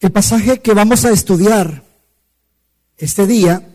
[0.00, 1.84] El pasaje que vamos a estudiar
[2.96, 3.68] este día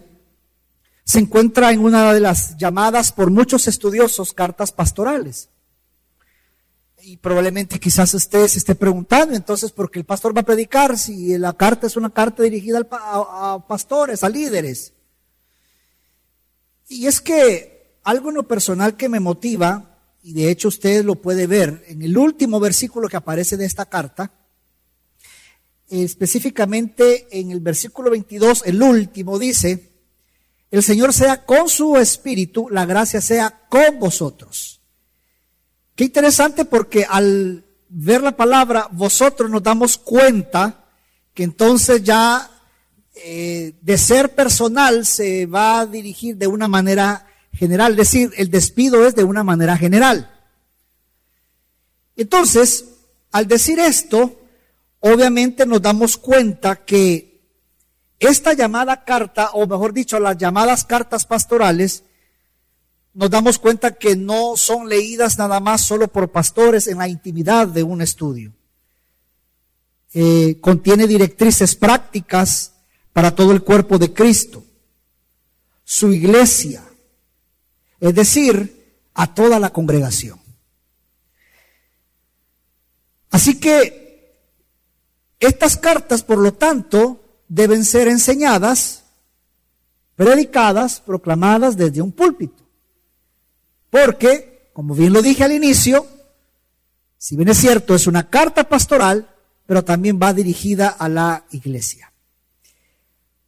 [1.03, 5.49] se encuentra en una de las llamadas por muchos estudiosos cartas pastorales.
[7.03, 10.97] Y probablemente quizás usted se esté preguntando entonces por qué el pastor va a predicar
[10.97, 14.93] si la carta es una carta dirigida a, pastores, a líderes.
[16.89, 21.21] Y es que algo en lo personal que me motiva, y de hecho usted lo
[21.21, 24.31] puede ver en el último versículo que aparece de esta carta,
[25.89, 29.91] específicamente en el versículo 22, el último dice,
[30.71, 34.81] el Señor sea con su espíritu, la gracia sea con vosotros.
[35.95, 40.85] Qué interesante porque al ver la palabra vosotros nos damos cuenta
[41.33, 42.49] que entonces ya
[43.13, 48.49] eh, de ser personal se va a dirigir de una manera general, es decir, el
[48.49, 50.31] despido es de una manera general.
[52.17, 52.85] Entonces,
[53.31, 54.37] al decir esto,
[55.07, 57.39] obviamente nos damos cuenta que
[58.17, 62.03] esta llamada carta, o mejor dicho, las llamadas cartas pastorales,
[63.13, 67.67] nos damos cuenta que no son leídas nada más solo por pastores en la intimidad
[67.67, 68.51] de un estudio.
[70.15, 72.73] Eh, contiene directrices prácticas
[73.13, 74.65] para todo el cuerpo de Cristo,
[75.83, 76.83] su iglesia,
[77.99, 80.39] es decir, a toda la congregación.
[83.29, 84.04] Así que
[85.39, 89.03] estas cartas, por lo tanto, deben ser enseñadas,
[90.15, 92.63] predicadas, proclamadas desde un púlpito.
[93.89, 96.07] Porque, como bien lo dije al inicio,
[97.17, 99.29] si bien es cierto, es una carta pastoral,
[99.65, 102.11] pero también va dirigida a la iglesia.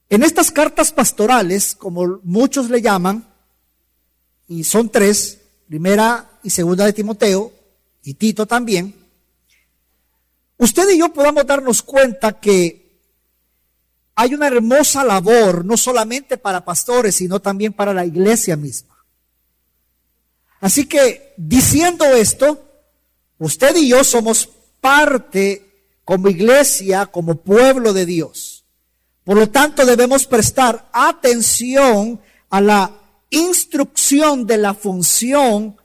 [0.09, 3.27] En estas cartas pastorales, como muchos le llaman,
[4.47, 7.51] y son tres, primera y segunda de Timoteo,
[8.03, 8.95] y Tito también,
[10.57, 12.87] usted y yo podamos darnos cuenta que
[14.15, 18.97] hay una hermosa labor, no solamente para pastores, sino también para la iglesia misma.
[20.59, 22.63] Así que, diciendo esto,
[23.37, 24.49] usted y yo somos
[24.81, 25.63] parte
[26.03, 28.63] como iglesia, como pueblo de Dios.
[29.23, 32.19] Por lo tanto, debemos prestar atención
[32.49, 32.91] a la
[33.29, 35.75] instrucción de la función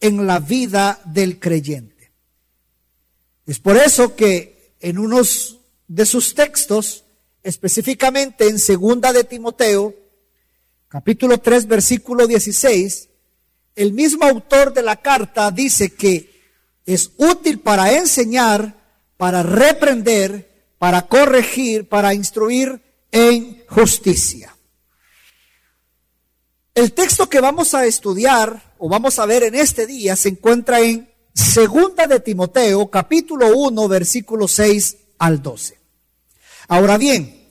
[0.00, 1.95] en la vida del creyente.
[3.46, 7.04] Es por eso que en unos de sus textos,
[7.44, 9.94] específicamente en segunda de Timoteo,
[10.88, 13.08] capítulo 3, versículo 16,
[13.76, 16.42] el mismo autor de la carta dice que
[16.84, 18.74] es útil para enseñar,
[19.16, 22.80] para reprender, para corregir, para instruir
[23.12, 24.56] en justicia.
[26.74, 30.80] El texto que vamos a estudiar o vamos a ver en este día se encuentra
[30.80, 35.78] en Segunda de Timoteo, capítulo 1, versículo 6 al 12.
[36.68, 37.50] Ahora bien,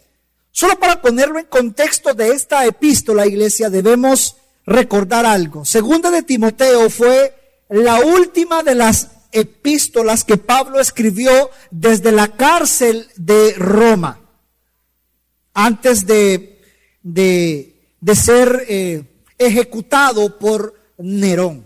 [0.50, 5.66] solo para ponerlo en contexto de esta epístola, iglesia, debemos recordar algo.
[5.66, 7.36] Segunda de Timoteo fue
[7.70, 14.20] la última de las epístolas que Pablo escribió desde la cárcel de Roma,
[15.54, 16.60] antes de,
[17.04, 19.04] de, ser eh,
[19.38, 21.65] ejecutado por Nerón.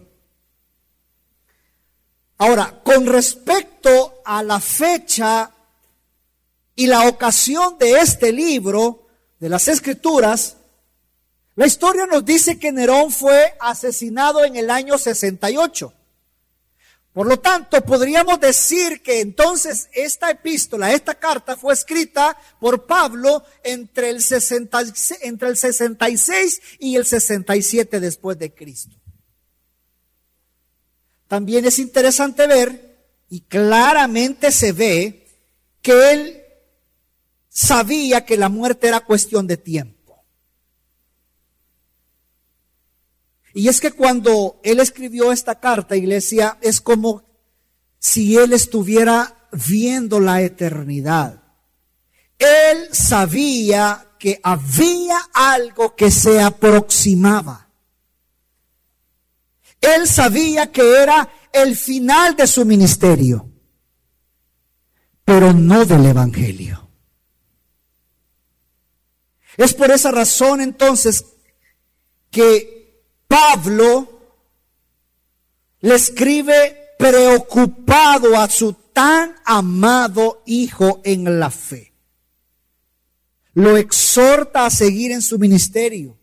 [2.40, 5.52] Ahora, con respecto a la fecha
[6.74, 9.08] y la ocasión de este libro,
[9.40, 10.56] de las escrituras,
[11.56, 15.94] la historia nos dice que Nerón fue asesinado en el año 68.
[17.12, 23.44] Por lo tanto, podríamos decir que entonces esta epístola, esta carta fue escrita por Pablo
[23.64, 24.24] entre el,
[25.22, 28.96] entre el 66 y el 67 después de Cristo.
[31.30, 32.98] También es interesante ver,
[33.30, 35.28] y claramente se ve,
[35.82, 36.42] que él
[37.48, 40.26] sabía que la muerte era cuestión de tiempo.
[43.54, 47.24] Y es que cuando él escribió esta carta, iglesia, es como
[48.00, 51.44] si él estuviera viendo la eternidad.
[52.40, 57.69] Él sabía que había algo que se aproximaba.
[59.81, 63.50] Él sabía que era el final de su ministerio,
[65.24, 66.90] pero no del Evangelio.
[69.58, 71.26] Es por esa razón entonces
[72.30, 74.20] que Pablo
[75.82, 81.94] le escribe preocupado a su tan amado hijo en la fe.
[83.54, 86.19] Lo exhorta a seguir en su ministerio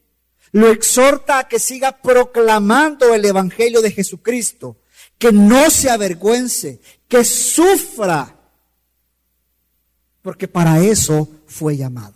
[0.57, 4.79] lo exhorta a que siga proclamando el Evangelio de Jesucristo,
[5.19, 8.35] que no se avergüence, que sufra
[10.23, 12.15] porque para eso fue llamado.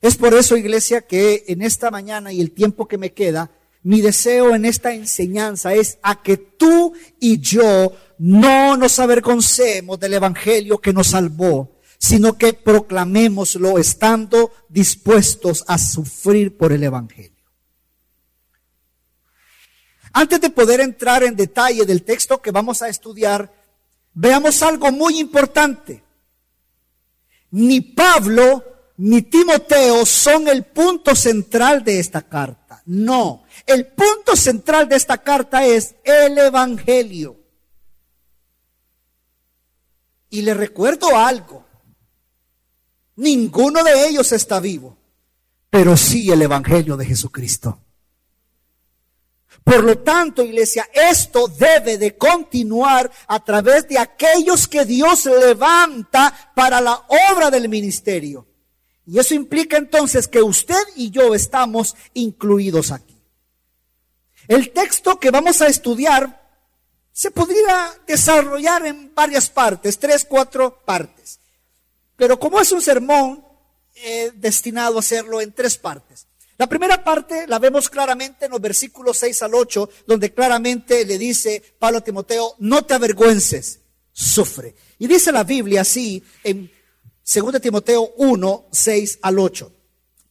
[0.00, 3.50] Es por eso, iglesia, que en esta mañana y el tiempo que me queda,
[3.82, 10.14] mi deseo en esta enseñanza es a que tú y yo no nos avergoncemos del
[10.14, 17.32] Evangelio que nos salvó, sino que proclamémoslo estando dispuestos a sufrir por el Evangelio.
[20.12, 23.52] Antes de poder entrar en detalle del texto que vamos a estudiar,
[24.14, 26.02] veamos algo muy importante.
[27.50, 28.64] Ni Pablo
[28.96, 32.82] ni Timoteo son el punto central de esta carta.
[32.86, 37.36] No, el punto central de esta carta es el Evangelio.
[40.30, 41.67] Y le recuerdo algo.
[43.18, 44.96] Ninguno de ellos está vivo,
[45.70, 47.80] pero sí el Evangelio de Jesucristo.
[49.64, 56.52] Por lo tanto, iglesia, esto debe de continuar a través de aquellos que Dios levanta
[56.54, 58.46] para la obra del ministerio.
[59.04, 63.20] Y eso implica entonces que usted y yo estamos incluidos aquí.
[64.46, 66.48] El texto que vamos a estudiar
[67.12, 71.40] se podría desarrollar en varias partes, tres, cuatro partes.
[72.18, 73.42] Pero como es un sermón,
[74.34, 76.26] destinado a hacerlo en tres partes.
[76.56, 81.16] La primera parte la vemos claramente en los versículos 6 al 8, donde claramente le
[81.16, 83.80] dice Pablo a Timoteo, no te avergüences,
[84.12, 84.74] sufre.
[84.98, 86.70] Y dice la Biblia así en
[87.32, 89.72] 2 Timoteo 1, 6 al 8.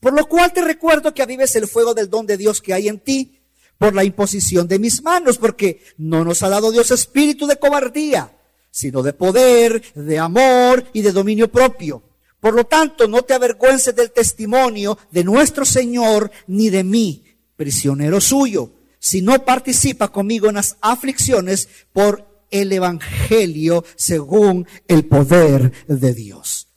[0.01, 2.89] Por lo cual te recuerdo que avives el fuego del don de Dios que hay
[2.89, 3.39] en ti
[3.77, 8.36] por la imposición de mis manos, porque no nos ha dado Dios espíritu de cobardía,
[8.77, 12.03] sino de poder, de amor y de dominio propio.
[12.39, 17.23] Por lo tanto, no te avergüences del testimonio de nuestro Señor ni de mí,
[17.55, 18.69] prisionero suyo,
[18.99, 26.67] si no participa conmigo en las aflicciones por el Evangelio según el poder de Dios.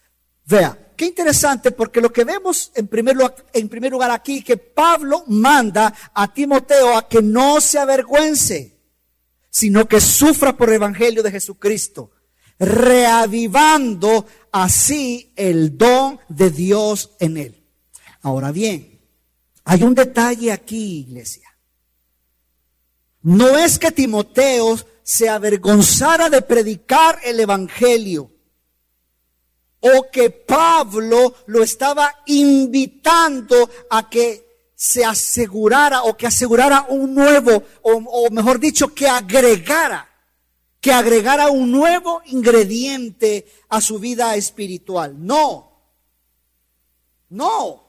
[0.46, 4.56] Vea, qué interesante porque lo que vemos en primer, lugar, en primer lugar aquí, que
[4.56, 8.79] Pablo manda a Timoteo a que no se avergüence,
[9.50, 12.12] sino que sufra por el Evangelio de Jesucristo,
[12.58, 17.62] reavivando así el don de Dios en él.
[18.22, 19.00] Ahora bien,
[19.64, 21.48] hay un detalle aquí, iglesia.
[23.22, 28.30] No es que Timoteo se avergonzara de predicar el Evangelio
[29.80, 34.49] o que Pablo lo estaba invitando a que
[34.80, 40.08] se asegurara o que asegurara un nuevo, o, mejor dicho, que agregara,
[40.80, 45.14] que agregara un nuevo ingrediente a su vida espiritual.
[45.18, 45.70] No,
[47.28, 47.84] no.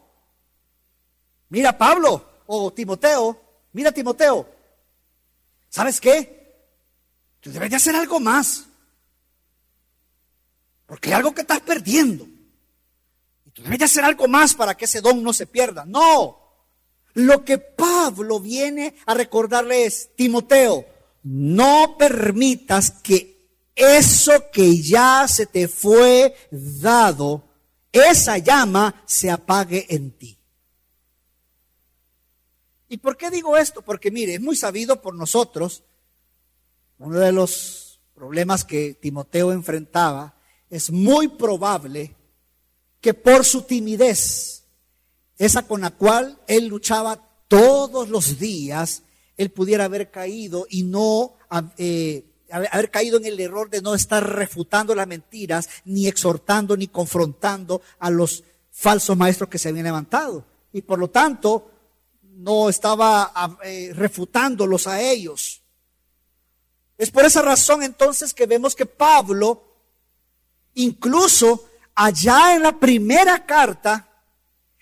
[1.47, 3.41] Mira Pablo o Timoteo,
[3.71, 4.45] mira Timoteo,
[5.69, 6.65] ¿sabes qué?
[7.39, 8.65] Tú debes de hacer algo más.
[10.85, 12.27] Porque hay algo que estás perdiendo.
[13.45, 15.85] Y tú debes de hacer algo más para que ese don no se pierda.
[15.85, 16.40] No.
[17.13, 20.85] Lo que Pablo viene a recordarle es, Timoteo,
[21.23, 23.31] no permitas que
[23.75, 27.43] eso que ya se te fue dado,
[27.91, 30.37] esa llama se apague en ti.
[32.89, 33.81] ¿Y por qué digo esto?
[33.81, 35.83] Porque mire, es muy sabido por nosotros,
[36.99, 40.35] uno de los problemas que Timoteo enfrentaba
[40.69, 42.15] es muy probable
[42.99, 44.60] que por su timidez,
[45.45, 49.03] esa con la cual él luchaba todos los días,
[49.37, 51.33] él pudiera haber caído y no
[51.77, 56.87] eh, haber caído en el error de no estar refutando las mentiras, ni exhortando, ni
[56.87, 60.45] confrontando a los falsos maestros que se habían levantado.
[60.73, 61.71] Y por lo tanto,
[62.21, 65.61] no estaba eh, refutándolos a ellos.
[66.97, 69.71] Es por esa razón entonces que vemos que Pablo
[70.75, 74.07] Incluso allá en la primera carta,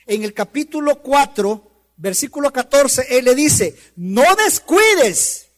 [0.09, 5.51] en el capítulo 4, versículo 14, él le dice, no descuides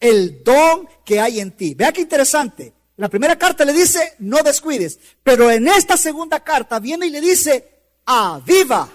[0.00, 1.74] el don que hay en ti.
[1.74, 2.72] Vea qué interesante.
[2.96, 4.98] La primera carta le dice, no descuides.
[5.22, 8.88] Pero en esta segunda carta viene y le dice, aviva.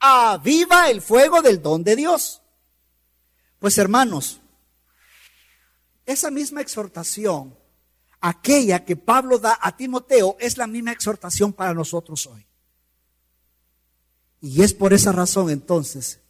[0.00, 2.42] Aviva el fuego del don de Dios.
[3.60, 4.40] Pues hermanos,
[6.04, 7.56] esa misma exhortación
[8.20, 12.49] aquella que Pablo da a Timoteo es la misma exhortación para nosotros hoy.
[14.40, 16.20] Y es por esa razón entonces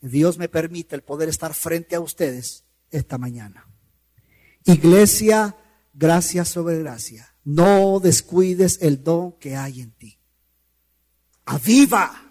[0.00, 3.66] que Dios me permite el poder estar frente a ustedes esta mañana.
[4.64, 5.56] Iglesia,
[5.94, 7.34] gracia sobre gracia.
[7.44, 10.18] No descuides el don que hay en ti.
[11.44, 12.22] Aviva.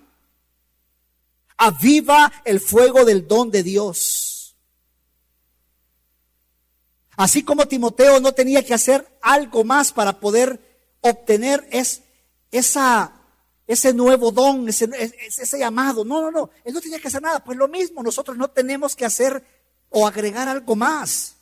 [1.58, 4.56] Aviva el fuego del don de Dios.
[7.16, 10.60] Así como Timoteo no tenía que hacer algo más para poder
[11.00, 12.02] obtener es,
[12.52, 13.15] esa,
[13.68, 14.90] ese nuevo don, ese,
[15.28, 16.06] ese llamado.
[16.06, 16.50] No, no, no.
[16.64, 17.44] Él no tenía que hacer nada.
[17.44, 19.44] Pues lo mismo, nosotros no tenemos que hacer
[19.90, 21.36] o agregar algo más.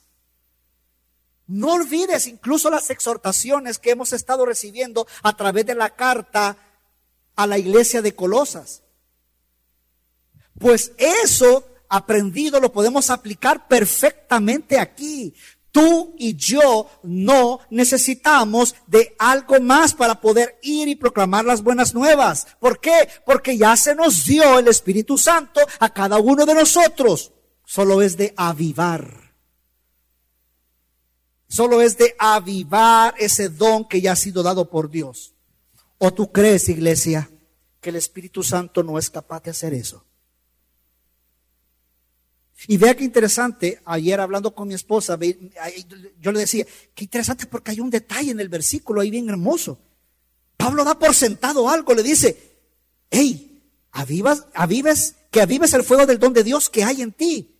[1.48, 6.58] No olvides incluso las exhortaciones que hemos estado recibiendo a través de la carta
[7.36, 8.84] a la iglesia de Colosas.
[10.58, 15.36] Pues eso aprendido lo podemos aplicar perfectamente aquí.
[15.74, 21.96] Tú y yo no necesitamos de algo más para poder ir y proclamar las buenas
[21.96, 22.46] nuevas.
[22.60, 23.10] ¿Por qué?
[23.26, 27.32] Porque ya se nos dio el Espíritu Santo a cada uno de nosotros.
[27.66, 29.34] Solo es de avivar.
[31.48, 35.34] Solo es de avivar ese don que ya ha sido dado por Dios.
[35.98, 37.32] ¿O tú crees, iglesia,
[37.82, 40.06] que el Espíritu Santo no es capaz de hacer eso?
[42.68, 45.20] Y vea qué interesante, ayer hablando con mi esposa,
[46.20, 46.66] yo le decía,
[46.96, 49.80] qué interesante porque hay un detalle en el versículo ahí bien hermoso.
[50.56, 52.38] Pablo da por sentado algo, le dice,
[53.12, 57.60] hey, avivas, avives, que avives el fuego del don de Dios que hay en ti.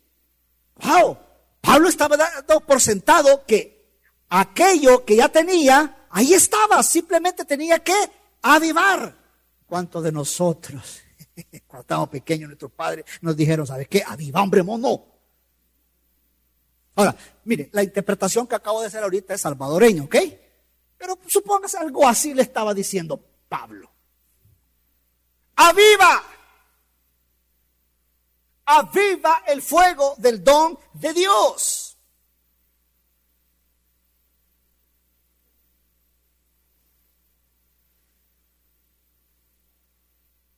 [0.82, 1.18] Wow,
[1.60, 7.94] Pablo estaba dando por sentado que aquello que ya tenía, ahí estaba, simplemente tenía que
[8.40, 9.16] avivar.
[9.66, 11.00] ¿Cuántos de nosotros
[11.66, 14.02] Cuando estábamos pequeños, nuestros padres nos dijeron, ¿sabes qué?
[14.06, 15.06] Aviva, hombre, mono.
[16.96, 20.16] Ahora, mire, la interpretación que acabo de hacer ahorita es salvadoreño, ¿ok?
[20.96, 23.90] Pero supóngase algo así le estaba diciendo Pablo.
[25.56, 26.22] Aviva.
[28.66, 31.93] Aviva el fuego del don de Dios.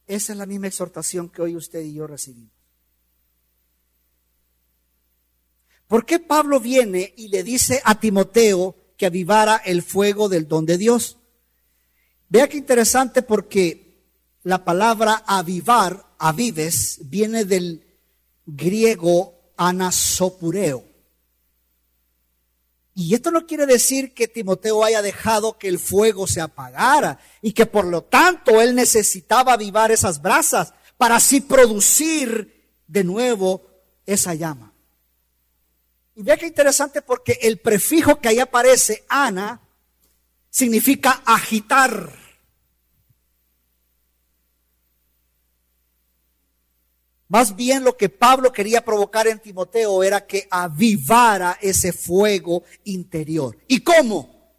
[0.07, 2.53] Esa es la misma exhortación que hoy usted y yo recibimos.
[5.89, 10.67] ¿Por qué Pablo viene y le dice a Timoteo que avivara el fuego del don
[10.67, 11.19] de Dios?
[12.29, 13.87] Vea qué interesante porque
[14.43, 17.85] la palabra avivar, avives, viene del
[18.47, 20.85] griego anasopureo.
[22.99, 27.53] Y esto no quiere decir que Timoteo haya dejado que el fuego se apagara y
[27.53, 33.69] que por lo tanto él necesitaba avivar esas brasas para así producir de nuevo
[34.07, 34.73] esa llama.
[36.15, 39.61] Y vea qué interesante porque el prefijo que ahí aparece, Ana,
[40.49, 42.26] significa agitar.
[47.29, 53.59] Más bien lo que Pablo quería provocar en Timoteo era que avivara ese fuego interior.
[53.67, 54.55] ¿Y cómo?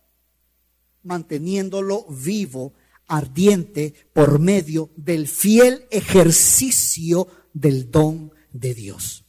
[1.04, 2.74] Manteniéndolo vivo,
[3.08, 9.24] ardiente, por medio del fiel ejercicio del don de Dios.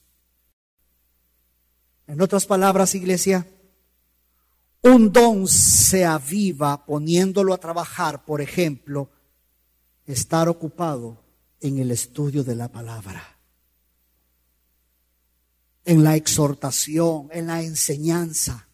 [2.08, 3.46] En otras palabras, iglesia,
[4.82, 9.10] un don se aviva poniéndolo a trabajar, por ejemplo,
[10.06, 11.27] estar ocupado
[11.60, 13.38] en el estudio de la palabra,
[15.84, 18.68] en la exhortación, en la enseñanza.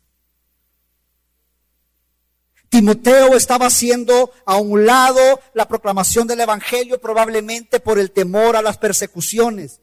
[2.69, 8.63] Timoteo estaba haciendo a un lado la proclamación del Evangelio probablemente por el temor a
[8.63, 9.81] las persecuciones.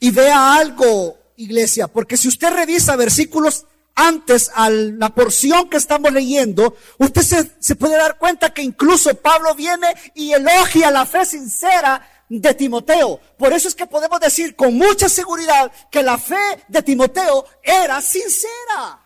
[0.00, 6.12] Y vea algo, iglesia, porque si usted revisa versículos antes a la porción que estamos
[6.12, 11.24] leyendo, usted se, se, puede dar cuenta que incluso Pablo viene y elogia la fe
[11.24, 13.20] sincera de Timoteo.
[13.38, 18.00] Por eso es que podemos decir con mucha seguridad que la fe de Timoteo era
[18.00, 19.00] sincera.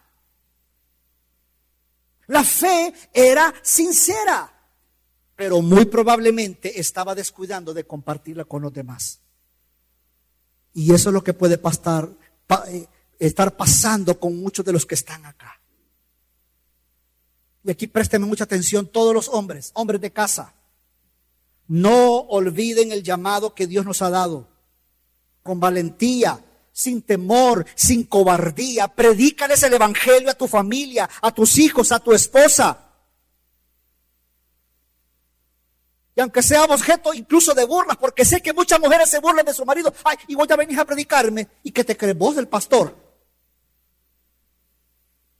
[2.26, 4.52] La fe era sincera,
[5.34, 9.20] pero muy probablemente estaba descuidando de compartirla con los demás.
[10.74, 12.10] Y eso es lo que puede pasar,
[12.68, 12.86] eh,
[13.18, 15.60] estar pasando con muchos de los que están acá.
[17.64, 20.54] Y aquí présteme mucha atención todos los hombres, hombres de casa.
[21.66, 24.48] No olviden el llamado que Dios nos ha dado.
[25.42, 28.88] Con valentía, sin temor, sin cobardía.
[28.88, 32.86] Predícales el Evangelio a tu familia, a tus hijos, a tu esposa.
[36.16, 39.54] Y aunque sea objeto incluso de burlas, porque sé que muchas mujeres se burlan de
[39.54, 41.48] su marido, ay, y voy a venir a predicarme.
[41.62, 43.07] ¿Y que te crees vos del pastor?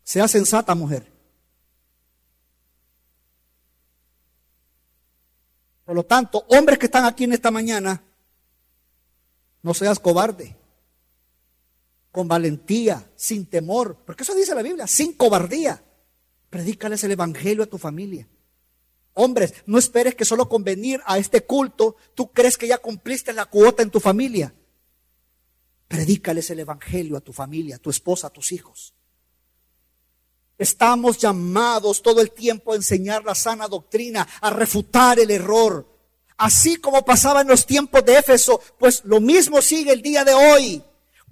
[0.08, 1.12] Sea sensata, mujer.
[5.84, 8.02] Por lo tanto, hombres que están aquí en esta mañana,
[9.60, 10.56] no seas cobarde.
[12.10, 13.98] Con valentía, sin temor.
[14.06, 15.84] Porque eso dice la Biblia, sin cobardía.
[16.48, 18.26] Predícales el Evangelio a tu familia.
[19.12, 23.34] Hombres, no esperes que solo con venir a este culto tú crees que ya cumpliste
[23.34, 24.54] la cuota en tu familia.
[25.86, 28.94] Predícales el Evangelio a tu familia, a tu esposa, a tus hijos.
[30.58, 35.86] Estamos llamados todo el tiempo a enseñar la sana doctrina, a refutar el error.
[36.36, 40.34] Así como pasaba en los tiempos de Éfeso, pues lo mismo sigue el día de
[40.34, 40.82] hoy.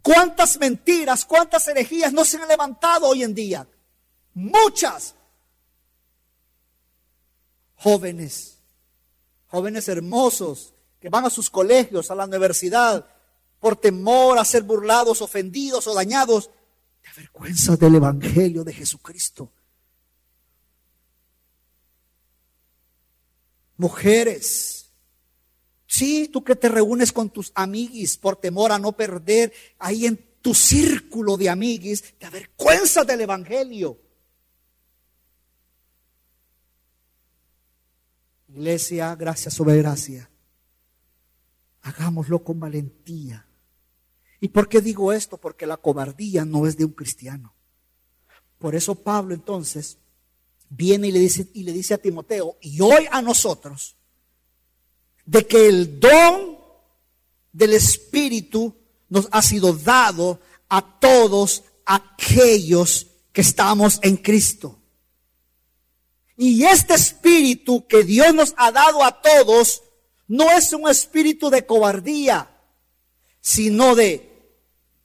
[0.01, 3.67] ¿Cuántas mentiras, cuántas herejías no se han levantado hoy en día?
[4.35, 5.17] Muchas.
[7.75, 8.59] Jóvenes,
[9.49, 13.05] jóvenes hermosos que van a sus colegios, a la universidad,
[13.59, 16.51] por temor a ser burlados, ofendidos o dañados,
[17.17, 19.51] te avergüenzas del Evangelio de Jesucristo.
[23.79, 24.91] Mujeres,
[25.87, 30.19] sí, tú que te reúnes con tus amiguis por temor a no perder ahí en
[30.43, 33.99] tu círculo de amiguis, te avergüenzas del Evangelio.
[38.49, 40.29] Iglesia, gracias sobre gracia.
[41.81, 43.47] Hagámoslo con valentía.
[44.41, 45.37] ¿Y por qué digo esto?
[45.39, 47.55] Porque la cobardía no es de un cristiano.
[48.59, 49.99] Por eso Pablo entonces
[50.69, 53.97] viene y le dice, y le dice a Timoteo, y hoy a nosotros,
[55.25, 56.59] de que el don
[57.53, 58.75] del Espíritu
[59.09, 64.79] nos ha sido dado a todos aquellos que estamos en Cristo.
[66.37, 69.83] Y este espíritu que Dios nos ha dado a todos
[70.29, 72.56] no es un espíritu de cobardía,
[73.47, 74.59] sino de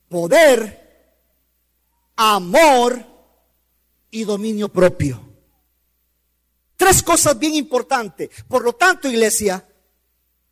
[0.10, 1.13] poder,
[2.15, 3.05] amor
[4.10, 5.21] y dominio propio.
[6.75, 8.31] Tres cosas bien importantes.
[8.48, 9.63] Por lo tanto, iglesia,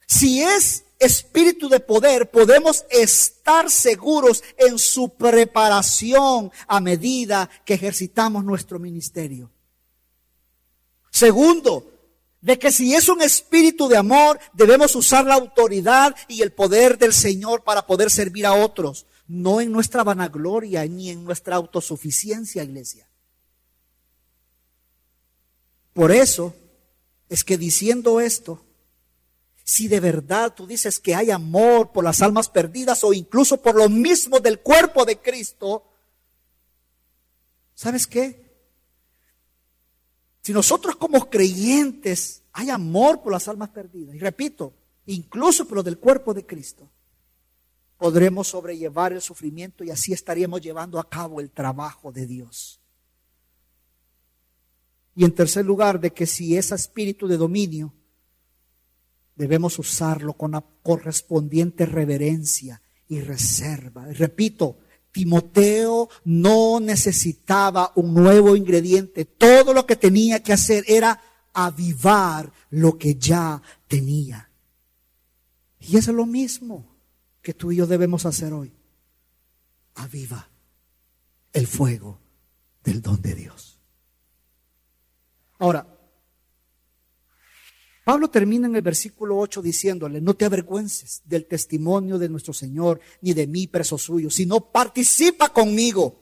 [0.05, 8.45] si es espíritu de poder, podemos estar seguros en su preparación a medida que ejercitamos
[8.45, 9.49] nuestro ministerio.
[11.09, 11.91] Segundo,
[12.41, 16.97] de que si es un espíritu de amor, debemos usar la autoridad y el poder
[16.97, 22.63] del Señor para poder servir a otros, no en nuestra vanagloria ni en nuestra autosuficiencia,
[22.63, 23.07] iglesia.
[25.93, 26.55] Por eso
[27.27, 28.65] es que diciendo esto,
[29.63, 33.75] si de verdad tú dices que hay amor por las almas perdidas o incluso por
[33.75, 35.83] lo mismo del cuerpo de Cristo,
[37.75, 38.48] ¿sabes qué?
[40.49, 44.73] Si nosotros como creyentes hay amor por las almas perdidas, y repito,
[45.05, 46.89] incluso por lo del cuerpo de Cristo,
[47.99, 52.81] podremos sobrellevar el sufrimiento y así estaríamos llevando a cabo el trabajo de Dios.
[55.15, 57.93] Y en tercer lugar, de que si es espíritu de dominio,
[59.35, 64.09] debemos usarlo con la correspondiente reverencia y reserva.
[64.09, 64.79] Y repito,
[65.11, 69.25] Timoteo no necesitaba un nuevo ingrediente.
[69.25, 71.21] Todo lo que tenía que hacer era
[71.53, 74.49] avivar lo que ya tenía.
[75.79, 76.85] Y eso es lo mismo
[77.41, 78.73] que tú y yo debemos hacer hoy.
[79.95, 80.49] Aviva
[81.53, 82.19] el fuego
[82.83, 83.79] del don de Dios.
[85.57, 85.98] Ahora,
[88.09, 92.99] Pablo termina en el versículo 8 diciéndole, no te avergüences del testimonio de nuestro Señor,
[93.21, 96.19] ni de mí, preso suyo, sino participa conmigo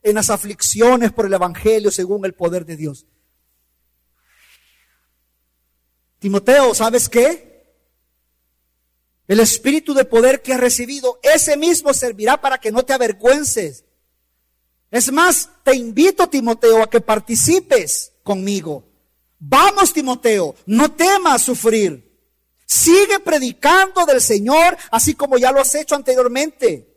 [0.00, 3.04] en las aflicciones por el Evangelio según el poder de Dios.
[6.20, 7.74] Timoteo, ¿sabes qué?
[9.26, 13.84] El espíritu de poder que has recibido, ese mismo servirá para que no te avergüences.
[14.92, 18.91] Es más, te invito, Timoteo, a que participes conmigo
[19.44, 22.08] Vamos, Timoteo, no temas sufrir.
[22.64, 26.88] Sigue predicando del Señor, así como ya lo has hecho anteriormente.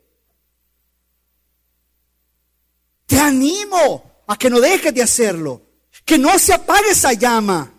[3.04, 5.60] Te animo a que no dejes de hacerlo,
[6.04, 7.72] que no se apague esa llama.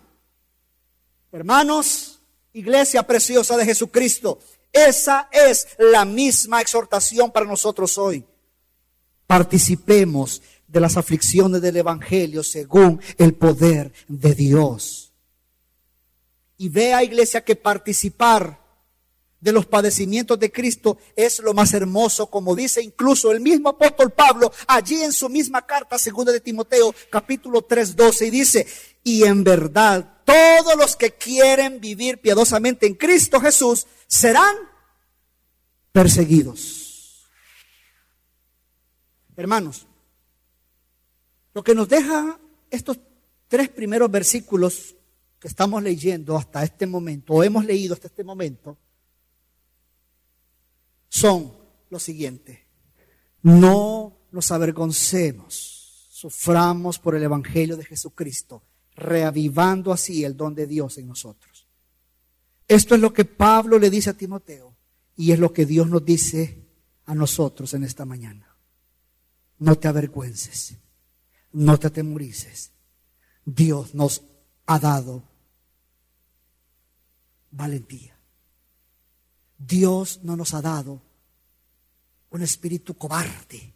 [1.32, 2.20] Hermanos,
[2.52, 4.38] iglesia preciosa de Jesucristo,
[4.70, 8.22] esa es la misma exhortación para nosotros hoy.
[9.26, 15.12] Participemos de las aflicciones del Evangelio según el poder de Dios.
[16.58, 18.60] Y vea, iglesia, que participar
[19.40, 24.10] de los padecimientos de Cristo es lo más hermoso, como dice incluso el mismo apóstol
[24.10, 28.66] Pablo allí en su misma carta, segunda de Timoteo, capítulo 3, 12, y dice,
[29.04, 34.56] y en verdad todos los que quieren vivir piadosamente en Cristo Jesús serán
[35.92, 37.28] perseguidos.
[39.36, 39.86] Hermanos,
[41.58, 42.38] lo que nos deja
[42.70, 43.00] estos
[43.48, 44.94] tres primeros versículos
[45.40, 48.78] que estamos leyendo hasta este momento, o hemos leído hasta este momento,
[51.08, 51.52] son
[51.90, 52.60] los siguientes.
[53.42, 58.62] No nos avergoncemos, suframos por el Evangelio de Jesucristo,
[58.94, 61.66] reavivando así el don de Dios en nosotros.
[62.68, 64.76] Esto es lo que Pablo le dice a Timoteo
[65.16, 66.68] y es lo que Dios nos dice
[67.06, 68.56] a nosotros en esta mañana.
[69.58, 70.78] No te avergüences,
[71.52, 72.72] no te atemorices.
[73.44, 74.22] Dios nos
[74.66, 75.22] ha dado
[77.50, 78.16] valentía.
[79.58, 81.02] Dios no nos ha dado
[82.30, 83.74] un espíritu cobarde.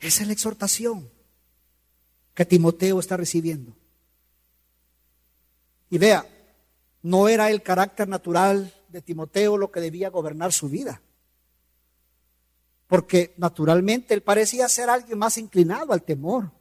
[0.00, 1.10] Esa es la exhortación
[2.34, 3.76] que Timoteo está recibiendo.
[5.88, 6.26] Y vea,
[7.02, 11.00] no era el carácter natural de Timoteo lo que debía gobernar su vida.
[12.86, 16.52] Porque naturalmente él parecía ser alguien más inclinado al temor.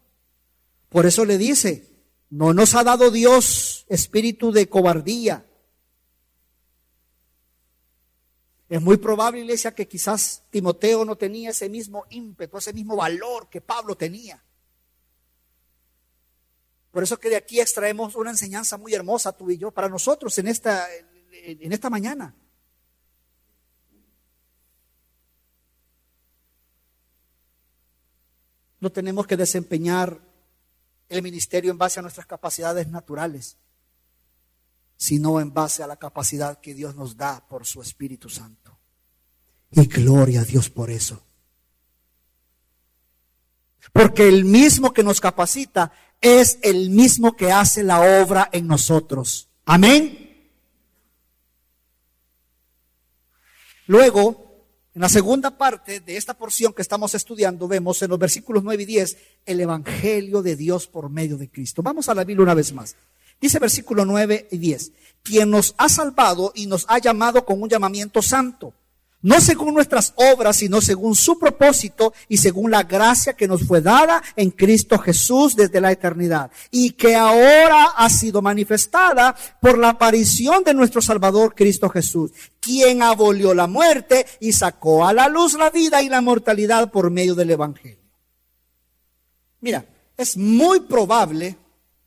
[0.89, 1.87] Por eso le dice,
[2.29, 5.45] no nos ha dado Dios espíritu de cobardía.
[8.67, 13.47] Es muy probable, iglesia, que quizás Timoteo no tenía ese mismo ímpetu, ese mismo valor
[13.49, 14.43] que Pablo tenía.
[16.89, 20.37] Por eso que de aquí extraemos una enseñanza muy hermosa tú y yo para nosotros
[20.39, 20.87] en esta,
[21.31, 22.33] en esta mañana.
[28.85, 30.21] No tenemos que desempeñar
[31.09, 33.57] el ministerio en base a nuestras capacidades naturales,
[34.95, 38.77] sino en base a la capacidad que Dios nos da por su Espíritu Santo.
[39.71, 41.19] Y gloria a Dios por eso.
[43.91, 49.49] Porque el mismo que nos capacita es el mismo que hace la obra en nosotros.
[49.65, 50.51] Amén.
[53.87, 54.44] Luego,
[54.95, 58.83] en la segunda parte de esta porción que estamos estudiando, vemos en los versículos 9
[58.83, 61.83] y 10 el Evangelio de Dios por medio de Cristo.
[61.83, 62.95] Vamos a la Biblia una vez más.
[63.41, 67.67] Dice versículo 9 y 10, quien nos ha salvado y nos ha llamado con un
[67.67, 68.73] llamamiento santo
[69.25, 73.81] no según nuestras obras, sino según su propósito y según la gracia que nos fue
[73.81, 79.89] dada en Cristo Jesús desde la eternidad y que ahora ha sido manifestada por la
[79.89, 85.55] aparición de nuestro Salvador Cristo Jesús, quien abolió la muerte y sacó a la luz
[85.55, 87.97] la vida y la mortalidad por medio del Evangelio.
[89.59, 91.57] Mira, es muy probable,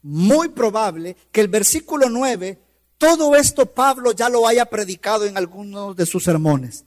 [0.02, 2.60] muy probable que el versículo 9,
[2.96, 6.84] todo esto Pablo ya lo haya predicado en algunos de sus sermones.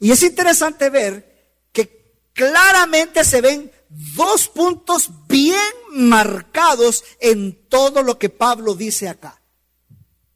[0.00, 5.60] Y es interesante ver que claramente se ven dos puntos bien
[5.90, 9.40] marcados en todo lo que Pablo dice acá.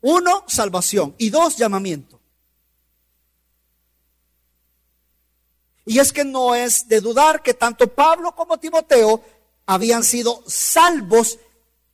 [0.03, 1.15] Uno, salvación.
[1.17, 2.21] Y dos, llamamiento.
[5.87, 9.23] Y es que no es de dudar que tanto Pablo como Timoteo
[9.67, 11.39] habían sido salvos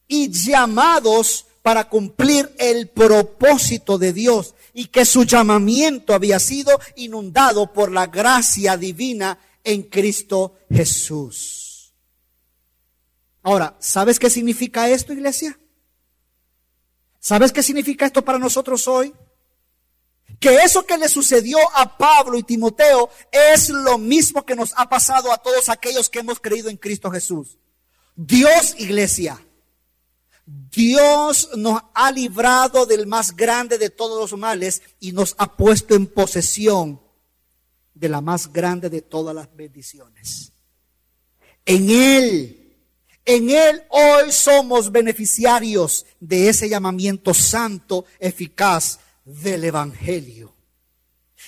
[0.08, 7.72] y llamados para cumplir el propósito de Dios y que su llamamiento había sido inundado
[7.72, 11.92] por la gracia divina en Cristo Jesús.
[13.42, 15.58] Ahora, ¿sabes qué significa esto, iglesia?
[17.18, 19.14] ¿Sabes qué significa esto para nosotros hoy?
[20.38, 24.88] Que eso que le sucedió a Pablo y Timoteo es lo mismo que nos ha
[24.88, 27.58] pasado a todos aquellos que hemos creído en Cristo Jesús.
[28.16, 29.42] Dios, iglesia,
[30.70, 35.94] Dios nos ha librado del más grande de todos los males y nos ha puesto
[35.94, 37.00] en posesión
[37.94, 40.52] de la más grande de todas las bendiciones.
[41.64, 42.76] En Él,
[43.24, 50.52] en Él hoy somos beneficiarios de ese llamamiento santo, eficaz del Evangelio.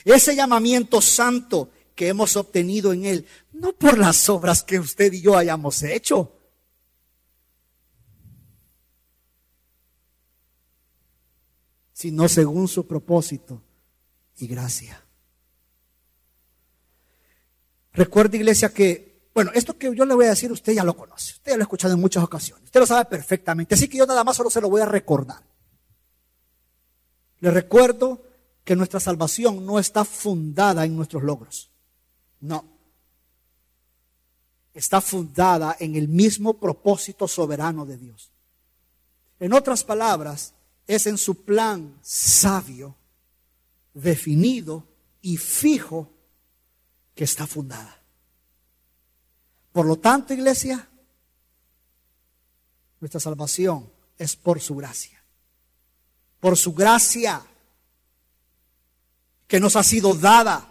[0.04, 5.22] Ese llamamiento santo que hemos obtenido en Él, no por las obras que usted y
[5.22, 6.36] yo hayamos hecho,
[11.92, 13.62] sino según su propósito
[14.36, 15.02] y gracia.
[17.92, 21.34] Recuerde, iglesia, que, bueno, esto que yo le voy a decir, usted ya lo conoce,
[21.34, 24.06] usted ya lo ha escuchado en muchas ocasiones, usted lo sabe perfectamente, así que yo
[24.06, 25.42] nada más solo se lo voy a recordar.
[27.40, 28.22] Le recuerdo
[28.64, 31.70] que nuestra salvación no está fundada en nuestros logros,
[32.40, 32.64] no.
[34.72, 38.32] Está fundada en el mismo propósito soberano de Dios.
[39.38, 40.54] En otras palabras,
[40.86, 42.96] es en su plan sabio,
[43.94, 44.86] definido
[45.20, 46.10] y fijo
[47.14, 48.02] que está fundada.
[49.72, 50.88] Por lo tanto, iglesia,
[53.00, 55.22] nuestra salvación es por su gracia.
[56.40, 57.42] Por su gracia
[59.46, 60.68] que nos ha sido dada.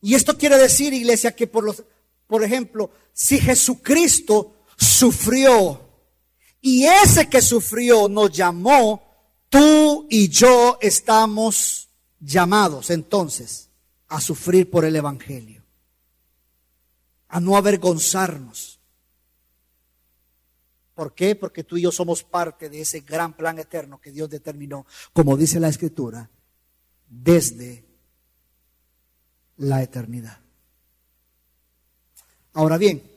[0.00, 1.84] Y esto quiere decir, iglesia, que por los,
[2.26, 5.89] por ejemplo, si Jesucristo sufrió
[6.60, 9.02] y ese que sufrió nos llamó,
[9.48, 11.88] tú y yo estamos
[12.20, 13.70] llamados entonces
[14.08, 15.64] a sufrir por el Evangelio,
[17.28, 18.78] a no avergonzarnos.
[20.94, 21.34] ¿Por qué?
[21.34, 25.36] Porque tú y yo somos parte de ese gran plan eterno que Dios determinó, como
[25.36, 26.28] dice la Escritura,
[27.08, 27.86] desde
[29.56, 30.40] la eternidad.
[32.52, 33.09] Ahora bien,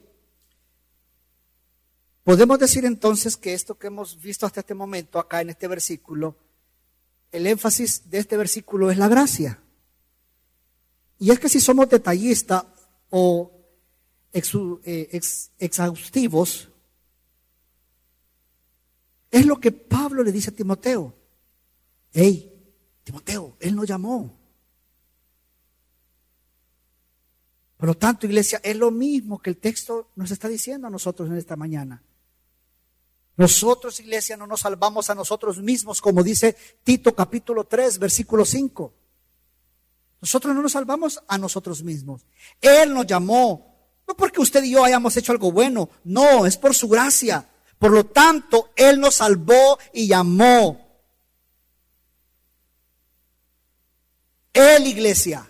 [2.23, 6.35] podemos decir entonces que esto que hemos visto hasta este momento acá en este versículo,
[7.31, 9.59] el énfasis de este versículo es la gracia.
[11.19, 12.65] Y es que si somos detallistas
[13.09, 13.51] o
[14.33, 15.21] eh,
[15.59, 16.69] exhaustivos,
[19.31, 21.13] es lo que Pablo le dice a Timoteo.
[22.11, 22.53] Hey,
[23.03, 24.37] Timoteo, él nos llamó.
[27.77, 31.29] Por lo tanto, iglesia, es lo mismo que el texto nos está diciendo a nosotros
[31.29, 32.01] en esta mañana.
[33.35, 38.93] Nosotros, iglesia, no nos salvamos a nosotros mismos, como dice Tito capítulo 3, versículo 5.
[40.21, 42.25] Nosotros no nos salvamos a nosotros mismos.
[42.61, 43.75] Él nos llamó,
[44.07, 47.49] no porque usted y yo hayamos hecho algo bueno, no, es por su gracia.
[47.79, 50.79] Por lo tanto, Él nos salvó y llamó.
[54.53, 55.49] Él, iglesia,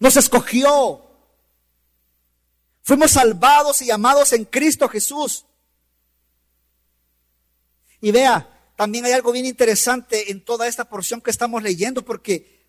[0.00, 1.04] nos escogió.
[2.82, 5.46] Fuimos salvados y llamados en Cristo Jesús.
[8.00, 12.64] Y vea, también hay algo bien interesante en toda esta porción que estamos leyendo, porque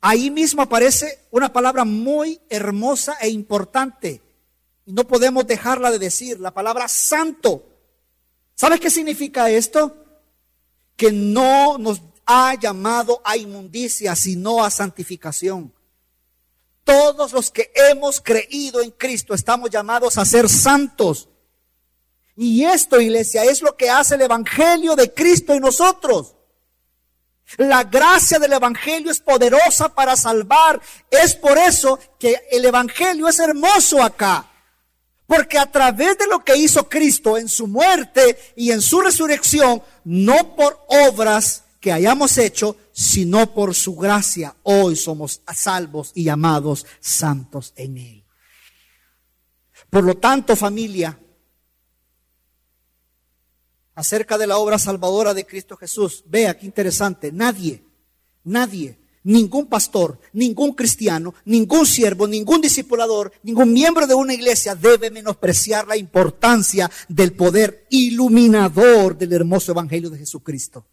[0.00, 4.22] ahí mismo aparece una palabra muy hermosa e importante.
[4.84, 7.64] Y no podemos dejarla de decir, la palabra santo.
[8.54, 10.04] ¿Sabes qué significa esto?
[10.96, 15.72] Que no nos ha llamado a inmundicia, sino a santificación.
[16.84, 21.28] Todos los que hemos creído en Cristo estamos llamados a ser santos.
[22.40, 26.36] Y esto, iglesia, es lo que hace el Evangelio de Cristo en nosotros.
[27.56, 30.80] La gracia del Evangelio es poderosa para salvar.
[31.10, 34.46] Es por eso que el Evangelio es hermoso acá.
[35.26, 39.82] Porque a través de lo que hizo Cristo en su muerte y en su resurrección,
[40.04, 46.86] no por obras que hayamos hecho, sino por su gracia hoy somos salvos y llamados
[47.00, 48.24] santos en Él.
[49.90, 51.18] Por lo tanto, familia,
[53.98, 57.82] acerca de la obra salvadora de Cristo Jesús, vea qué interesante, nadie,
[58.44, 65.10] nadie, ningún pastor, ningún cristiano, ningún siervo, ningún discipulador, ningún miembro de una iglesia debe
[65.10, 70.86] menospreciar la importancia del poder iluminador del hermoso Evangelio de Jesucristo.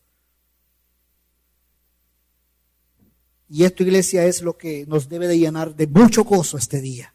[3.48, 7.14] Y esto, iglesia, es lo que nos debe de llenar de mucho gozo este día.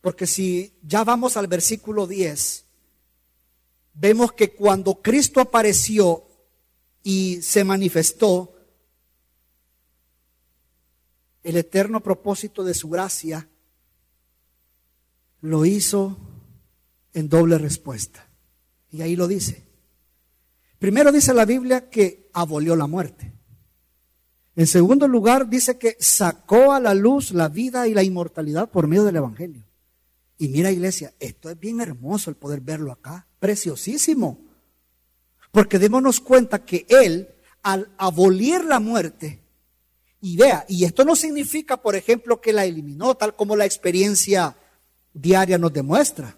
[0.00, 2.65] Porque si ya vamos al versículo 10,
[3.98, 6.24] vemos que cuando Cristo apareció
[7.02, 8.54] y se manifestó,
[11.42, 13.48] el eterno propósito de su gracia
[15.40, 16.18] lo hizo
[17.12, 18.28] en doble respuesta.
[18.90, 19.64] Y ahí lo dice.
[20.78, 23.32] Primero dice la Biblia que abolió la muerte.
[24.56, 28.86] En segundo lugar, dice que sacó a la luz la vida y la inmortalidad por
[28.86, 29.65] medio del Evangelio.
[30.38, 34.38] Y mira, iglesia, esto es bien hermoso el poder verlo acá, preciosísimo.
[35.50, 37.28] Porque démonos cuenta que Él,
[37.62, 39.42] al abolir la muerte,
[40.20, 44.56] y vea, y esto no significa, por ejemplo, que la eliminó, tal como la experiencia
[45.12, 46.36] diaria nos demuestra.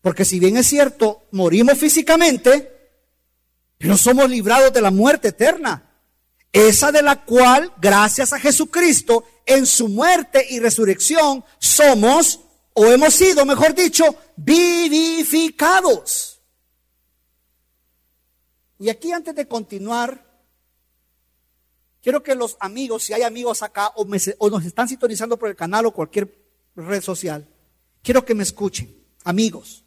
[0.00, 2.70] Porque si bien es cierto, morimos físicamente,
[3.76, 5.90] pero somos librados de la muerte eterna
[6.52, 12.40] esa de la cual, gracias a Jesucristo, en su muerte y resurrección, somos,
[12.82, 14.04] o hemos sido, mejor dicho,
[14.36, 16.40] vivificados.
[18.78, 20.24] Y aquí antes de continuar,
[22.00, 24.06] quiero que los amigos, si hay amigos acá o,
[24.48, 26.34] nos están sintonizando por el canal o cualquier
[26.74, 27.46] red social,
[28.02, 29.84] quiero que me escuchen, amigos.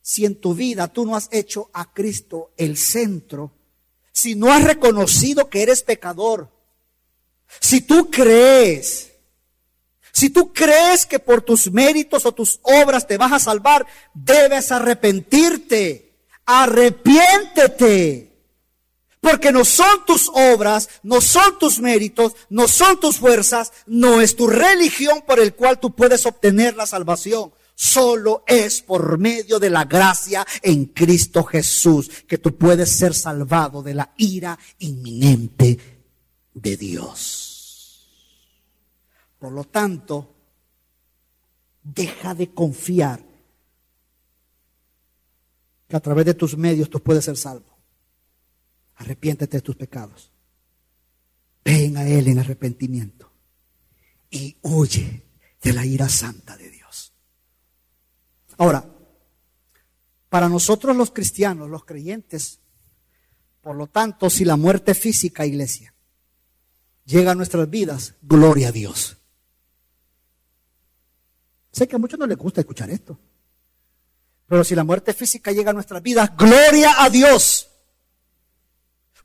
[0.00, 3.52] Si en tu vida tú no has hecho a Cristo el centro,
[4.12, 6.50] si no has reconocido que eres pecador,
[7.60, 9.12] si tú crees,
[10.16, 14.72] si tú crees que por tus méritos o tus obras te vas a salvar, debes
[14.72, 16.16] arrepentirte.
[16.46, 18.34] Arrepiéntete.
[19.20, 24.36] Porque no son tus obras, no son tus méritos, no son tus fuerzas, no es
[24.36, 27.52] tu religión por el cual tú puedes obtener la salvación.
[27.74, 33.82] Solo es por medio de la gracia en Cristo Jesús que tú puedes ser salvado
[33.82, 35.78] de la ira inminente
[36.54, 37.45] de Dios.
[39.46, 40.34] Por lo tanto,
[41.80, 43.24] deja de confiar
[45.86, 47.78] que a través de tus medios tú puedes ser salvo.
[48.96, 50.32] Arrepiéntete de tus pecados.
[51.64, 53.30] Ven a Él en arrepentimiento
[54.30, 55.28] y huye
[55.62, 57.12] de la ira santa de Dios.
[58.58, 58.84] Ahora,
[60.28, 62.58] para nosotros los cristianos, los creyentes,
[63.60, 65.94] por lo tanto, si la muerte física, iglesia,
[67.04, 69.18] llega a nuestras vidas, gloria a Dios.
[71.76, 73.18] Sé que a muchos no les gusta escuchar esto.
[74.48, 77.68] Pero si la muerte física llega a nuestras vidas, gloria a Dios.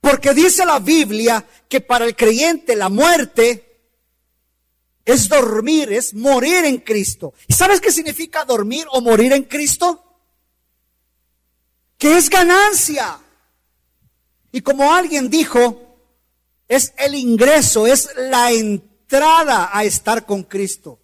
[0.02, 3.94] Porque dice la Biblia que para el creyente la muerte
[5.06, 7.34] es dormir, es morir en Cristo.
[7.48, 10.04] ¿Y sabes qué significa dormir o morir en Cristo?
[11.98, 13.18] Que es ganancia.
[14.52, 15.96] Y como alguien dijo,
[16.68, 21.01] es el ingreso, es la entrada a estar con Cristo.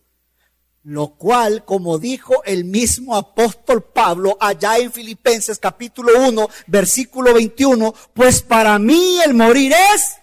[0.88, 7.93] Lo cual, como dijo el mismo apóstol Pablo allá en Filipenses capítulo 1, versículo 21,
[8.13, 10.15] pues para mí el morir es,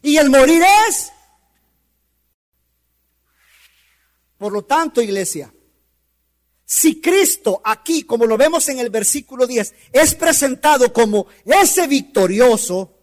[0.00, 1.12] y el morir es.
[4.38, 5.52] Por lo tanto, iglesia,
[6.64, 12.98] si Cristo aquí, como lo vemos en el versículo 10, es presentado como ese victorioso,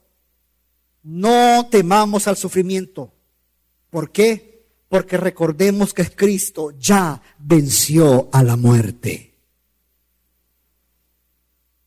[1.04, 3.14] no temamos al sufrimiento.
[3.92, 4.53] ¿Por qué?
[4.94, 9.34] Porque recordemos que Cristo ya venció a la muerte.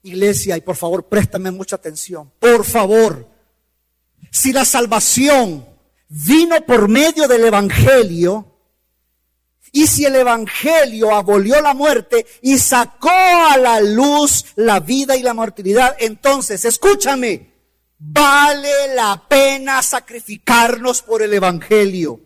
[0.02, 2.32] Iglesia, y por favor, préstame mucha atención.
[2.40, 3.28] Por favor,
[4.32, 5.64] si la salvación
[6.08, 8.56] vino por medio del Evangelio,
[9.70, 15.22] y si el Evangelio abolió la muerte y sacó a la luz la vida y
[15.22, 17.52] la mortalidad, entonces, escúchame,
[18.00, 22.25] vale la pena sacrificarnos por el Evangelio.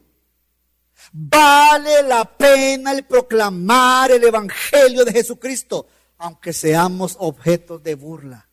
[1.12, 8.48] Vale la pena el proclamar el Evangelio de Jesucristo, aunque seamos objetos de burla.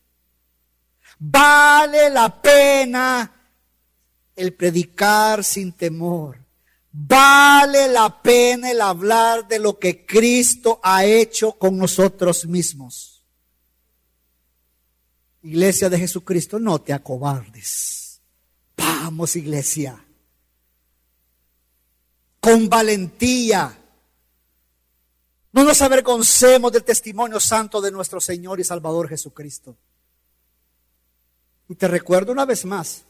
[1.18, 3.32] Vale la pena
[4.34, 6.38] el predicar sin temor.
[6.90, 13.24] Vale la pena el hablar de lo que Cristo ha hecho con nosotros mismos.
[15.42, 18.20] Iglesia de Jesucristo, no te acobardes.
[18.76, 20.04] Vamos, iglesia
[22.40, 23.76] con valentía.
[25.52, 29.76] No nos avergoncemos del testimonio santo de nuestro Señor y Salvador Jesucristo.
[31.68, 33.04] Y te recuerdo una vez más,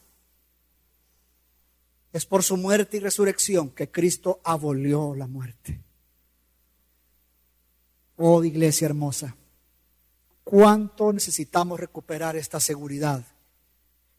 [2.11, 5.81] es por su muerte y resurrección que Cristo abolió la muerte.
[8.17, 9.35] Oh iglesia hermosa,
[10.43, 13.23] cuánto necesitamos recuperar esta seguridad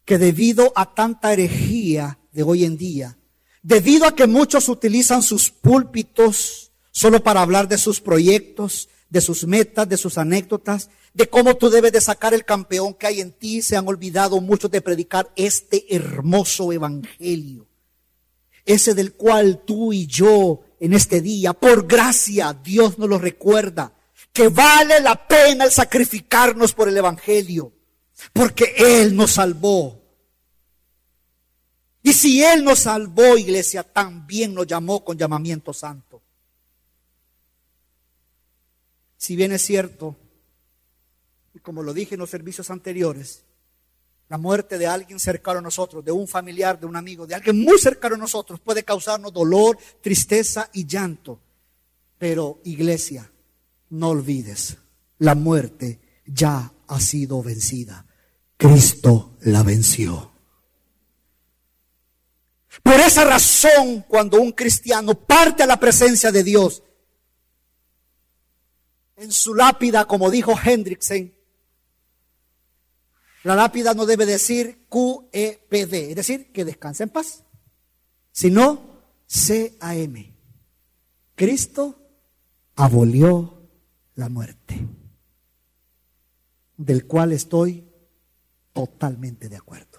[0.05, 3.17] que debido a tanta herejía de hoy en día,
[3.63, 9.47] Debido a que muchos utilizan sus púlpitos solo para hablar de sus proyectos, de sus
[9.47, 13.33] metas, de sus anécdotas, de cómo tú debes de sacar el campeón que hay en
[13.33, 17.67] ti, se han olvidado muchos de predicar este hermoso evangelio.
[18.65, 23.93] Ese del cual tú y yo en este día, por gracia, Dios nos lo recuerda,
[24.33, 27.73] que vale la pena el sacrificarnos por el evangelio,
[28.33, 30.00] porque Él nos salvó
[32.03, 36.23] y si Él nos salvó, iglesia, también nos llamó con llamamiento santo.
[39.17, 40.17] Si bien es cierto,
[41.55, 43.45] y como lo dije en los servicios anteriores,
[44.31, 47.61] la muerte de alguien cercano a nosotros, de un familiar, de un amigo, de alguien
[47.61, 51.41] muy cercano a nosotros, puede causarnos dolor, tristeza y llanto.
[52.17, 53.31] Pero iglesia,
[53.91, 54.79] no olvides,
[55.19, 58.07] la muerte ya ha sido vencida.
[58.57, 60.30] Cristo la venció.
[62.83, 66.83] Por esa razón, cuando un cristiano parte a la presencia de Dios,
[69.17, 71.33] en su lápida, como dijo Hendrickson,
[73.43, 77.45] la lápida no debe decir QEPD, es decir, que descanse en paz,
[78.33, 80.35] sino CAM.
[81.35, 81.99] Cristo
[82.77, 83.69] abolió
[84.15, 84.87] la muerte,
[86.77, 87.89] del cual estoy
[88.73, 89.90] totalmente de acuerdo.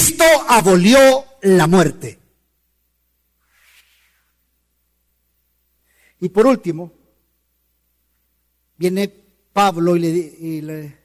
[0.00, 2.18] Cristo abolió la muerte.
[6.20, 6.90] Y por último,
[8.78, 9.08] viene
[9.52, 10.98] Pablo y, le,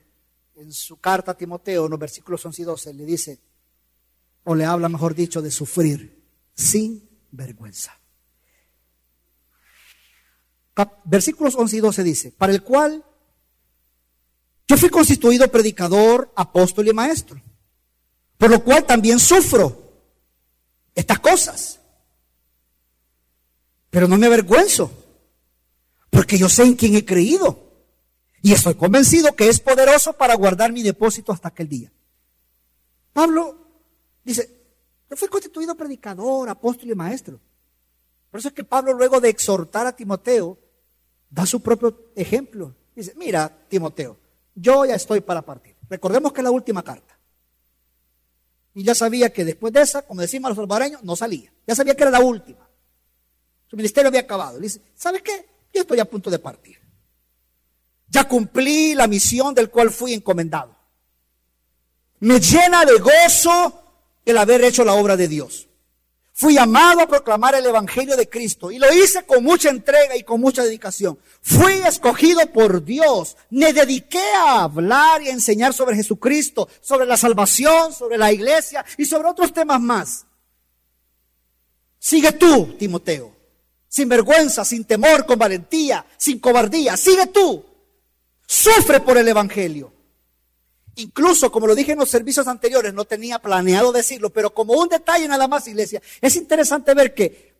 [0.55, 3.39] en su carta a Timoteo, en los versículos 11 y 12, le dice,
[4.45, 6.23] o le habla, mejor dicho, de sufrir
[6.53, 7.99] sin vergüenza.
[11.03, 13.03] Versículos 11 y 12 dice, para el cual
[14.69, 17.41] yo fui constituido predicador, apóstol y maestro
[18.37, 19.93] por lo cual también sufro
[20.93, 21.79] estas cosas.
[23.89, 24.91] Pero no me avergüenzo,
[26.09, 27.63] porque yo sé en quién he creído.
[28.41, 31.91] Y estoy convencido que es poderoso para guardar mi depósito hasta aquel día.
[33.13, 33.57] Pablo
[34.23, 34.49] dice,
[35.09, 37.39] yo fui constituido predicador, apóstol y maestro.
[38.29, 40.59] Por eso es que Pablo luego de exhortar a Timoteo,
[41.29, 42.75] da su propio ejemplo.
[42.95, 44.17] Dice, mira, Timoteo,
[44.53, 45.75] yo ya estoy para partir.
[45.89, 47.14] Recordemos que es la última carta.
[48.75, 51.51] Y ya sabía que después de esa, como decimos los salvadoreños, no salía.
[51.65, 52.69] Ya sabía que era la última.
[53.67, 54.57] Su ministerio había acabado.
[54.57, 55.47] Le dice, ¿sabes qué?
[55.73, 56.77] Yo estoy a punto de partir.
[58.09, 60.75] Ya cumplí la misión del cual fui encomendado.
[62.19, 63.81] Me llena de gozo
[64.25, 65.69] el haber hecho la obra de Dios.
[66.37, 70.23] Fui llamado a proclamar el Evangelio de Cristo y lo hice con mucha entrega y
[70.23, 71.17] con mucha dedicación.
[71.41, 73.37] Fui escogido por Dios.
[73.51, 78.83] Me dediqué a hablar y a enseñar sobre Jesucristo, sobre la salvación, sobre la iglesia
[78.97, 80.25] y sobre otros temas más.
[81.97, 83.33] Sigue tú, Timoteo,
[83.87, 86.97] sin vergüenza, sin temor, con valentía, sin cobardía.
[86.97, 87.63] Sigue tú.
[88.45, 89.94] Sufre por el Evangelio.
[90.95, 94.87] Incluso, como lo dije en los servicios anteriores, no tenía planeado decirlo, pero como un
[94.87, 97.53] detalle nada más, iglesia, es interesante ver que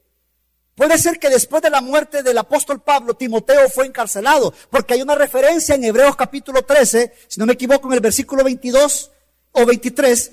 [0.74, 5.02] puede ser que después de la muerte del apóstol Pablo, Timoteo fue encarcelado, porque hay
[5.02, 9.12] una referencia en Hebreos capítulo 13, si no me equivoco, en el versículo 22
[9.52, 10.32] o 23,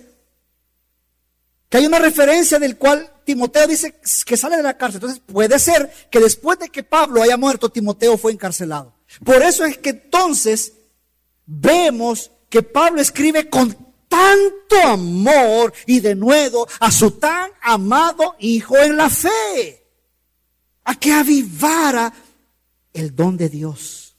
[1.69, 3.95] que hay una referencia del cual Timoteo dice
[4.27, 4.99] que sale de la cárcel.
[4.99, 8.95] Entonces puede ser que después de que Pablo haya muerto, Timoteo fue encarcelado.
[9.25, 10.75] Por eso es que entonces
[11.47, 13.75] vemos que Pablo escribe con
[14.07, 19.83] tanto amor y de nuevo a su tan amado hijo en la fe,
[20.85, 22.13] a que avivara
[22.93, 24.15] el don de Dios.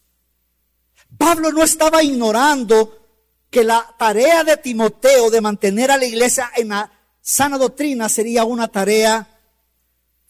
[1.16, 3.08] Pablo no estaba ignorando
[3.52, 8.46] que la tarea de Timoteo de mantener a la iglesia en la sana doctrina sería
[8.46, 9.28] una tarea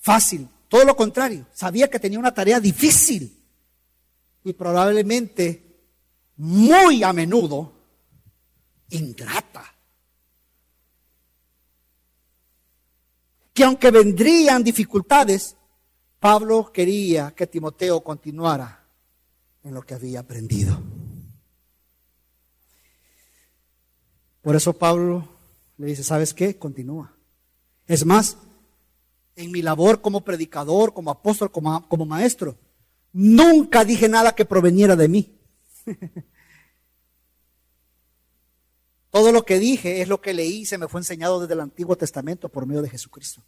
[0.01, 0.49] fácil.
[0.67, 3.41] Todo lo contrario, sabía que tenía una tarea difícil
[4.43, 5.79] y probablemente
[6.35, 7.72] muy a menudo
[8.93, 9.63] ingrata.
[13.53, 15.55] Que aunque vendrían dificultades,
[16.19, 18.83] Pablo quería que Timoteo continuara
[19.63, 20.81] en lo que había aprendido.
[24.41, 25.27] Por eso Pablo
[25.77, 26.57] le dice, ¿sabes qué?
[26.57, 27.15] Continúa.
[27.87, 28.37] Es más,
[29.35, 32.57] en mi labor como predicador, como apóstol, como, como maestro,
[33.11, 35.39] nunca dije nada que proveniera de mí.
[39.13, 41.59] Todo lo que dije es lo que leí y se me fue enseñado desde el
[41.59, 43.43] Antiguo Testamento por medio de Jesucristo.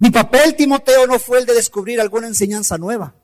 [0.00, 3.14] Mi papel, Timoteo, no fue el de descubrir alguna enseñanza nueva.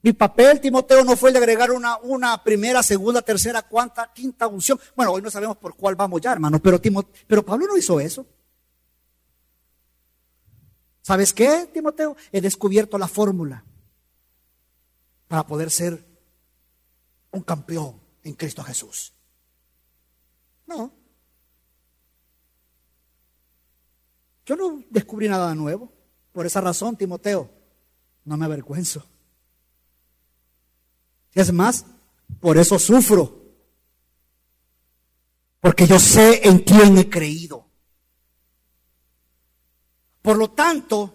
[0.00, 4.46] Mi papel, Timoteo, no fue el de agregar una, una primera, segunda, tercera, cuarta, quinta
[4.46, 4.80] unción.
[4.96, 6.80] Bueno, hoy no sabemos por cuál vamos ya, hermano, pero,
[7.26, 8.24] pero Pablo no hizo eso.
[11.02, 12.16] ¿Sabes qué, Timoteo?
[12.32, 13.62] He descubierto la fórmula
[15.28, 16.11] para poder ser
[17.32, 19.12] un campeón en Cristo Jesús.
[20.66, 20.92] No.
[24.46, 25.92] Yo no descubrí nada nuevo.
[26.32, 27.50] Por esa razón, Timoteo,
[28.24, 29.06] no me avergüenzo.
[31.34, 31.86] Es más,
[32.40, 33.40] por eso sufro.
[35.60, 37.66] Porque yo sé en quién he creído.
[40.20, 41.14] Por lo tanto,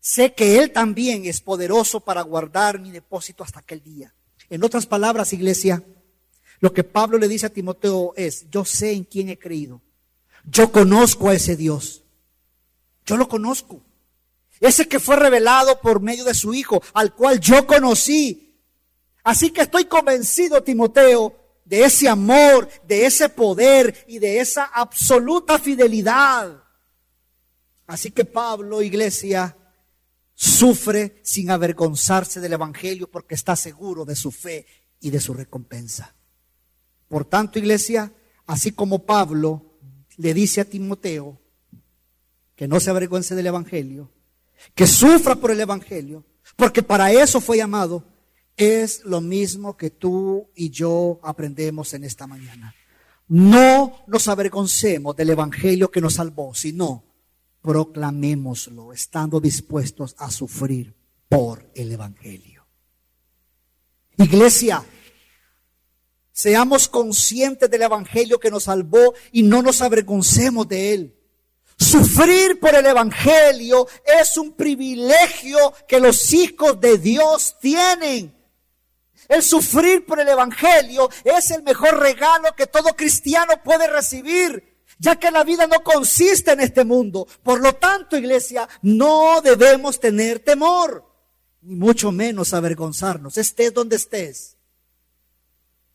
[0.00, 4.14] sé que Él también es poderoso para guardar mi depósito hasta aquel día.
[4.50, 5.82] En otras palabras, iglesia,
[6.60, 9.80] lo que Pablo le dice a Timoteo es, yo sé en quién he creído.
[10.44, 12.02] Yo conozco a ese Dios.
[13.04, 13.82] Yo lo conozco.
[14.60, 18.56] Ese que fue revelado por medio de su Hijo, al cual yo conocí.
[19.22, 21.34] Así que estoy convencido, Timoteo,
[21.64, 26.62] de ese amor, de ese poder y de esa absoluta fidelidad.
[27.86, 29.56] Así que Pablo, iglesia,
[30.40, 34.66] sufre sin avergonzarse del Evangelio porque está seguro de su fe
[35.00, 36.14] y de su recompensa.
[37.08, 38.12] Por tanto, iglesia,
[38.46, 39.80] así como Pablo
[40.16, 41.40] le dice a Timoteo
[42.54, 44.12] que no se avergüence del Evangelio,
[44.76, 46.24] que sufra por el Evangelio,
[46.54, 48.04] porque para eso fue llamado,
[48.56, 52.76] es lo mismo que tú y yo aprendemos en esta mañana.
[53.26, 57.07] No nos avergoncemos del Evangelio que nos salvó, sino
[57.68, 60.94] proclamémoslo, estando dispuestos a sufrir
[61.28, 62.66] por el Evangelio.
[64.16, 64.82] Iglesia,
[66.32, 71.14] seamos conscientes del Evangelio que nos salvó y no nos avergoncemos de él.
[71.78, 73.86] Sufrir por el Evangelio
[74.18, 78.34] es un privilegio que los hijos de Dios tienen.
[79.28, 85.16] El sufrir por el Evangelio es el mejor regalo que todo cristiano puede recibir ya
[85.16, 87.26] que la vida no consiste en este mundo.
[87.42, 91.04] Por lo tanto, iglesia, no debemos tener temor,
[91.62, 94.56] ni mucho menos avergonzarnos, estés donde estés,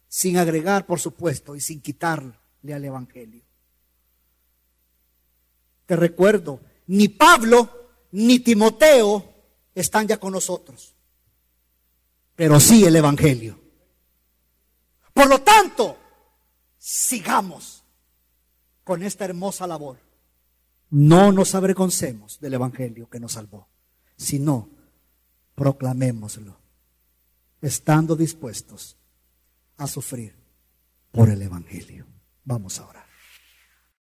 [0.08, 2.34] sin agregar, por supuesto, y sin quitarle
[2.74, 3.44] al Evangelio.
[5.86, 7.70] Te recuerdo, ni Pablo
[8.12, 9.34] ni Timoteo
[9.76, 10.96] están ya con nosotros,
[12.36, 13.60] pero sí el Evangelio.
[15.14, 15.98] Por lo tanto,
[16.78, 17.83] sigamos
[18.84, 19.98] con esta hermosa labor.
[20.90, 23.68] No nos avergoncemos del Evangelio que nos salvó,
[24.16, 24.70] sino
[25.56, 26.58] proclamémoslo,
[27.62, 28.98] estando dispuestos
[29.78, 30.36] a sufrir
[31.12, 32.06] por el Evangelio.
[32.44, 33.03] Vamos a orar.